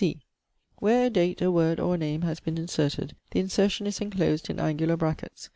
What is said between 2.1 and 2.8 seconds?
has been